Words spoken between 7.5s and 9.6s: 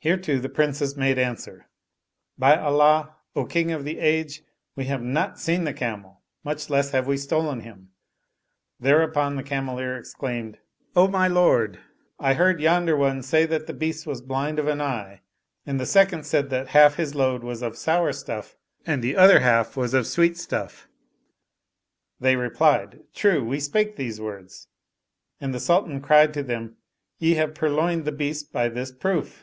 him." Thereupon the